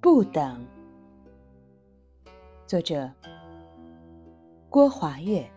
[0.00, 0.66] 不等。
[2.66, 3.10] 作者
[4.68, 5.48] 郭华月。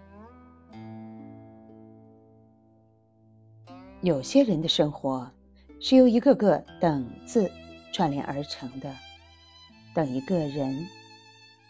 [4.02, 5.32] 有些人的生活
[5.80, 7.52] 是由一个个等字
[7.94, 8.96] 串联而成的
[9.94, 10.88] 等一个人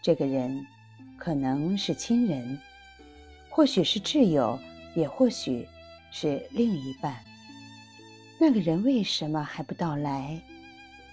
[0.01, 0.65] 这个人
[1.17, 2.59] 可能是亲人，
[3.49, 4.57] 或许是挚友，
[4.95, 5.67] 也或许
[6.11, 7.15] 是另一半。
[8.39, 10.41] 那个人为什么还不到来？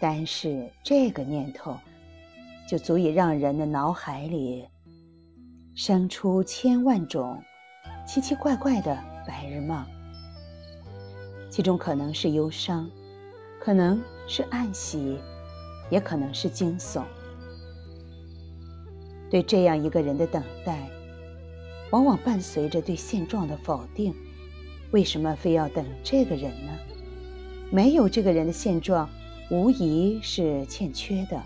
[0.01, 1.77] 单是这个念头，
[2.69, 4.65] 就足以让人的脑海里
[5.75, 7.43] 生出千万种
[8.07, 9.85] 奇奇怪怪的白日梦。
[11.51, 12.89] 其中可能是忧伤，
[13.61, 15.19] 可能是暗喜，
[15.91, 17.03] 也可能是惊悚。
[19.31, 20.89] 对这样一个人的等待，
[21.91, 24.15] 往往伴随着对现状的否定。
[24.91, 26.73] 为什么非要等这个人呢？
[27.71, 29.09] 没有这个人的现状。
[29.51, 31.43] 无疑是欠缺的，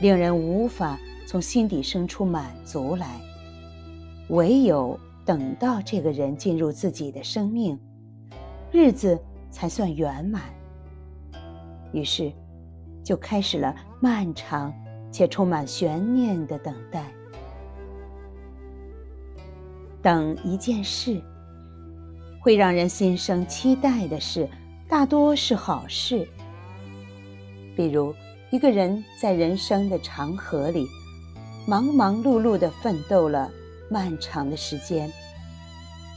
[0.00, 0.98] 令人无法
[1.28, 3.20] 从心底生出满足来。
[4.30, 7.78] 唯有等到这个人进入自己的生命，
[8.72, 9.16] 日子
[9.48, 10.42] 才算圆满。
[11.92, 12.32] 于是，
[13.04, 14.74] 就开始了漫长
[15.10, 17.12] 且充满悬念的等待。
[20.00, 21.20] 等一件事，
[22.40, 24.48] 会让人心生期待的事，
[24.88, 26.26] 大多是好事。
[27.76, 28.14] 比如，
[28.50, 30.86] 一个人在人生的长河里，
[31.66, 33.50] 忙忙碌碌地奋斗了
[33.90, 35.12] 漫长的时间，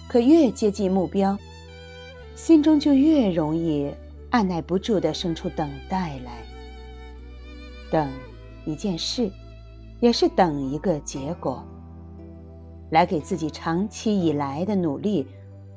[0.07, 1.37] 可越接近目标，
[2.35, 3.91] 心中就越容易
[4.29, 6.43] 按耐不住地生出等待来。
[7.91, 8.09] 等
[8.65, 9.31] 一件事，
[9.99, 11.63] 也是等一个结果，
[12.91, 15.27] 来给自己长期以来的努力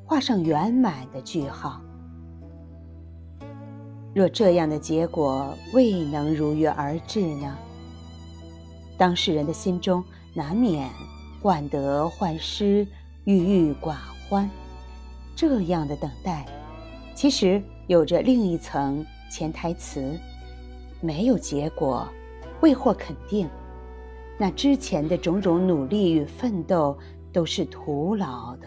[0.04, 1.80] 画上圆满的句号。
[4.14, 7.56] 若这样的结果未能如约而至呢？
[8.96, 10.88] 当事人的心中难免
[11.42, 12.86] 患得患失、
[13.24, 13.96] 郁郁寡
[14.28, 14.48] 欢。
[15.34, 16.46] 这样的等待，
[17.12, 20.16] 其实有着另一层潜台词：
[21.00, 22.06] 没有结果，
[22.64, 23.46] 未获肯定，
[24.38, 26.98] 那之前的种种努力与奋斗
[27.30, 28.66] 都是徒劳的。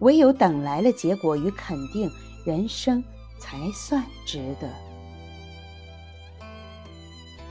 [0.00, 2.10] 唯有等来了结果与肯定，
[2.44, 3.02] 人生。
[3.42, 4.68] 才算值得。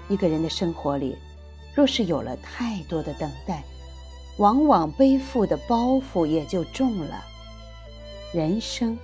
[0.08, 1.18] 一个人的生活里，
[1.74, 3.64] 若是有了太多的等待，
[4.38, 7.24] 往往背负的包袱也就重了。
[8.32, 8.96] 人生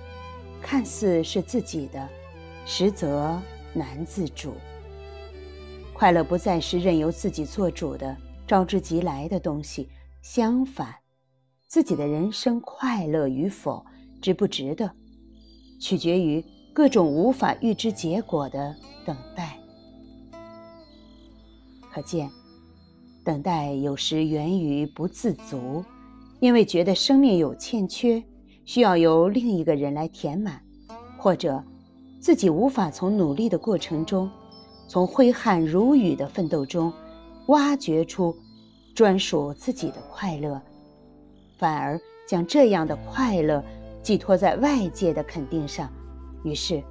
[0.62, 2.08] 看似是自己的，
[2.64, 3.36] 实则
[3.74, 4.54] 难自主。
[5.96, 8.14] 快乐不再是任由自己做主的
[8.46, 9.88] 招之即来的东西，
[10.20, 10.94] 相反，
[11.66, 13.82] 自己的人生快乐与否，
[14.20, 14.90] 值不值得，
[15.80, 16.44] 取决于。
[16.74, 19.58] 各种无法预知结果的等待，
[21.90, 22.30] 可见，
[23.24, 25.82] 等待有时源于不自足，
[26.38, 28.22] 因为觉得生命有欠缺，
[28.66, 30.60] 需要由另一个人来填满，
[31.16, 31.64] 或者
[32.20, 34.30] 自己无法从努力的过程中，
[34.88, 36.92] 从挥汗如雨的奋斗中，
[37.48, 38.36] 挖掘出
[38.94, 40.60] 专属自己的快乐，
[41.58, 43.62] 反而将这样的快乐
[44.02, 45.90] 寄托在外界的肯定上。
[46.44, 46.82] 于是，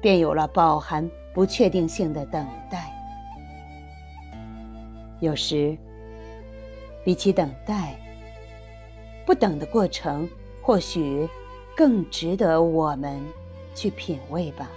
[0.00, 2.92] 便有了饱含不确定性的等待。
[5.20, 5.76] 有时，
[7.04, 7.96] 比起等待，
[9.24, 10.28] 不等的过程，
[10.60, 11.28] 或许
[11.76, 13.20] 更值得我们
[13.74, 14.68] 去品味吧。